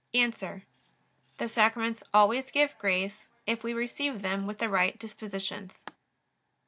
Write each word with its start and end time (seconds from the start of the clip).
A. 0.15 0.27
The 1.37 1.47
Sacraments 1.47 2.01
always 2.11 2.49
give 2.49 2.75
grace, 2.79 3.27
if 3.45 3.63
we 3.63 3.71
receive 3.71 4.23
them 4.23 4.47
with 4.47 4.57
the 4.57 4.67
right 4.67 4.97
dispositions. 4.97 5.85